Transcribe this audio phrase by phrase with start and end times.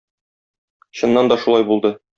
[1.01, 1.99] Чыннан да шулай булды.